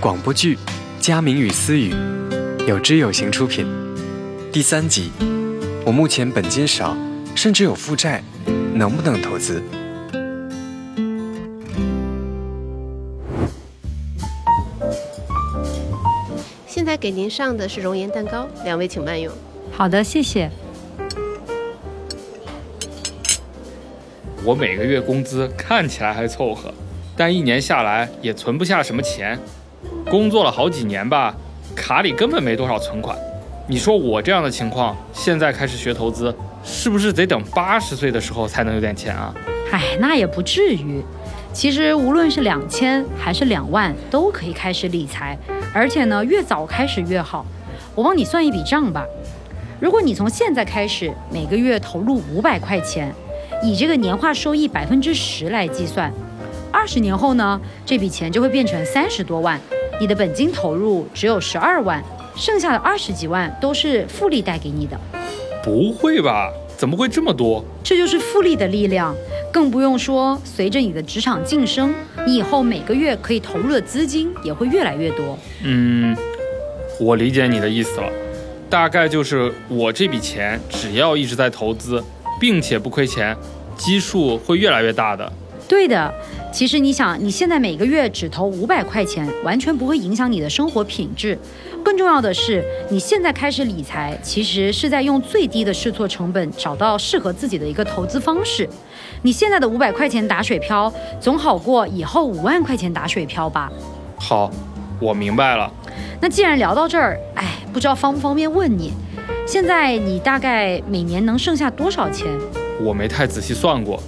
[0.00, 0.54] 广播剧
[1.00, 1.92] 《佳明与思雨》，
[2.68, 3.66] 有知有行出品，
[4.52, 5.10] 第三集。
[5.84, 6.96] 我目前本金少，
[7.34, 8.22] 甚至有负债，
[8.74, 9.60] 能不能投资？
[16.68, 19.34] 现在给您上的是熔岩蛋糕，两位请慢用。
[19.72, 20.48] 好的，谢谢。
[24.44, 26.72] 我每个月工资看起来还凑合，
[27.16, 29.36] 但一年下来也存不下什么钱。
[30.06, 31.34] 工作了好几年吧，
[31.74, 33.16] 卡里根本没多少存款。
[33.66, 39.34] 你说我这样的情况，现在开始学投资，是不是得等八十岁的时候才能有点钱啊？
[39.70, 41.02] 哎，那也不至于。
[41.52, 45.36] 其实无论是两千还是两万，都可以开始理财，
[45.74, 47.44] 而且呢，越早开始越好。
[47.94, 49.04] 我帮你算一笔账吧。
[49.80, 53.12] 如果你从现在开始，每个月投入五百块钱，
[53.62, 56.12] 以这个年化收益百分之十来计算，
[56.72, 59.60] 二十年后呢，这笔钱就会变成三十多万。
[60.00, 62.02] 你的本金投入只有十二万，
[62.36, 64.98] 剩下的二十几万都是复利带给你的。
[65.62, 66.50] 不会吧？
[66.76, 67.64] 怎么会这么多？
[67.82, 69.14] 这就是复利的力量。
[69.50, 71.92] 更不用说，随着你的职场晋升，
[72.26, 75.36] 你以后每个月可以投入的资金也会越来越多。
[75.64, 76.16] 嗯，
[77.00, 78.08] 我理解你的意思了，
[78.70, 82.02] 大概就是我这笔钱只要一直在投资，
[82.38, 83.36] 并且不亏钱，
[83.76, 85.32] 基数会越来越大的。
[85.66, 86.14] 对的。
[86.50, 91.38] 其实你想，你现在每个月只投五百块钱，完全不会影响你的生活品质。
[91.84, 98.68] 更重要的是，你现在开始理财，其实是在用最低的试错成本找到适合自己的一个投资方式。
[99.22, 103.70] 你现在的五百块钱打水漂，总好过以后五万块钱打水漂吧？
[104.16, 104.50] 好，
[105.00, 105.70] 我明白了。
[106.20, 108.92] 那既然聊到这儿，哎，不知道方不方便问你，
[109.46, 112.26] 现在你大概每年能剩下多少钱？
[112.80, 114.02] 我没太仔细算过。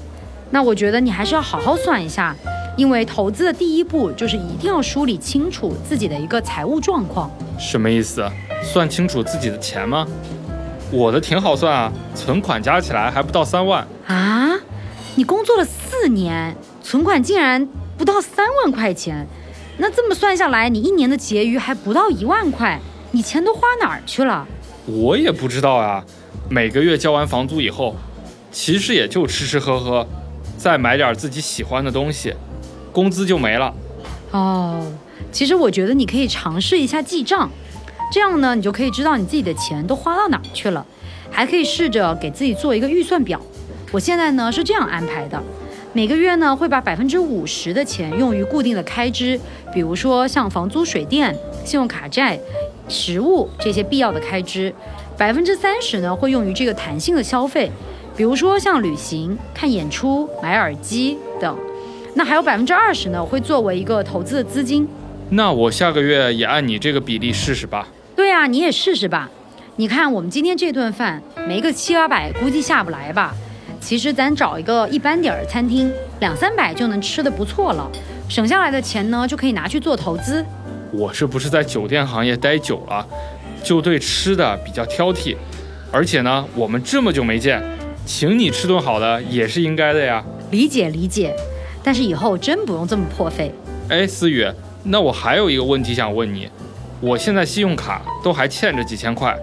[0.50, 2.34] 那我觉得你还是要好好算一下，
[2.76, 7.30] 因为投资的第一步就是一定要梳理清楚自己的一个财务状况。
[7.58, 8.28] 什么意思？
[8.62, 10.06] 算清楚自己的钱吗？
[10.92, 14.58] 我的挺好算啊，存款加起来还不到三万啊！
[15.14, 19.26] 你工作了四年，存款竟然不到三万块钱，
[19.78, 22.80] 那这么算下来，你一年的结余还不到一万块，
[23.12, 24.46] 你钱都花哪儿去了？
[24.86, 26.04] 我也不知道啊，
[26.48, 27.94] 每个月交完房租以后，
[28.50, 30.06] 其实也就吃吃喝喝。
[30.60, 32.34] 再买点自己喜欢的东西，
[32.93, 33.75] 工资就没了。
[34.31, 34.87] 哦，
[35.32, 37.48] 其实我觉得你可以尝试一下记账，
[38.12, 40.84] 这样呢，你就可以知道你自己的钱都花到哪去了，
[41.31, 43.41] 还可以试着给自己做一个预算表。
[43.91, 45.43] 我现在呢是这样安排的，
[45.94, 49.41] 每个月呢会把百分之五十的钱用于固定的开支，
[49.72, 51.34] 比如说像房租、水电、
[51.65, 52.38] 信用卡债、
[52.87, 54.75] 食物这些必要的开支，
[55.16, 57.72] 百分之三十呢会用于这个弹性的消费。
[58.20, 61.56] 比如说像旅行、看演出、买耳机等，
[62.12, 64.86] 那还有百分之二十呢，会作为一个投资的资金。
[65.31, 67.88] 那我下个月也按你这个比例试试吧。
[68.14, 69.31] 对呀，你也试试吧。
[69.76, 73.34] 你看我们今天这顿饭，没个七八百估计下不来吧？
[73.81, 77.91] 其实咱找一个一般点儿的餐厅，两三百就能吃的不错了。
[78.28, 80.44] 省下来的钱呢，就可以拿去做投资。
[80.92, 83.06] 我是不是在酒店行业待久了，
[83.64, 85.34] 就对吃的比较挑剔？
[85.91, 87.62] 而且呢，我们这么久没见。
[88.06, 91.34] 请你吃顿好的也是应该的呀，理解理解，
[91.83, 93.53] 但是以后真不用这么破费。
[93.88, 94.47] 哎，思雨，
[94.84, 96.49] 那我还有一个问题想问你，
[97.00, 99.37] 我现在信用卡都还欠着几千块，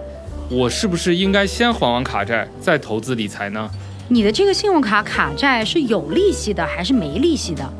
[0.50, 3.70] 我是不是应该先还完卡债再投资理财呢？
[4.08, 7.72] 你的这个信用卡卡债是有利息的还是没利息的？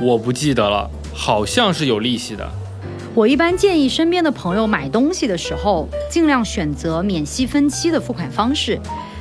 [0.00, 2.48] 我不记得了，好像是有利息的。
[3.14, 8.78] 我一般建议身边的朋友买东西的时候，尽量选择免息分期的付款方式。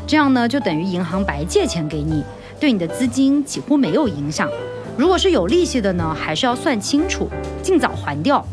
[0.10, 2.24] 这样呢，就等于银行白借钱给你，
[2.60, 4.50] 对你的资金几乎没有影响。
[4.98, 7.30] 如果是有利息的呢，还是要算清楚，
[7.62, 8.44] 尽早还掉。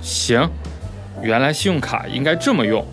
[0.00, 0.48] 行，
[1.20, 2.86] 原来信用卡应该这么用。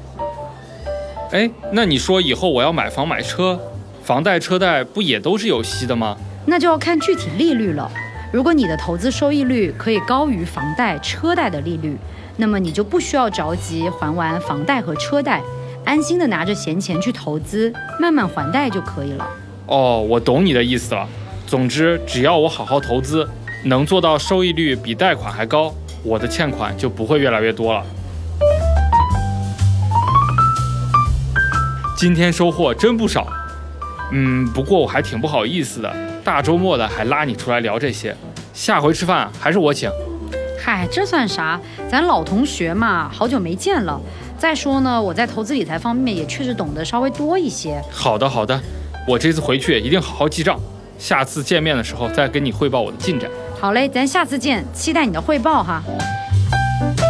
[1.30, 3.60] 哎，那你说以后我要买房买车，
[4.04, 6.18] 房贷车贷不也都是有息的吗？
[6.48, 7.92] 那就要看具体利率了。
[8.34, 11.96] 如果你的投资收益率可以高于房贷车贷的利率，
[12.38, 15.44] 那么你就不需要着急还完房贷和车贷。
[15.86, 19.28] 安心的拿着闲钱去投资，慢慢还贷就可以了。
[19.66, 21.08] 哦，我懂你的意思了。
[21.48, 23.28] 总之，只要我好好投资，
[23.66, 25.74] 能做到收益率比贷款还高，
[26.04, 27.84] 我的欠款就不会越来越多了。
[31.98, 33.28] 今天收获真不少。
[34.12, 35.94] 嗯，不过我还挺不好意思的，
[36.24, 38.16] 大周末的还拉你出来聊这些。
[38.54, 39.90] 下回吃饭还是我请。
[40.60, 41.60] 嗨，这算啥？
[41.90, 44.00] 咱老同学嘛，好久没见了。
[44.40, 47.82] 再说呢，我在投资理财方面也确实懂得稍微多一些。
[47.92, 48.60] 好的，好的，
[49.06, 50.58] 我这次回去一定好好记账，
[50.98, 53.30] 下次见面的时候再跟你汇报我的进展。
[53.60, 55.84] 好嘞，咱下次见，期待你的汇报哈。
[56.80, 57.09] 拜。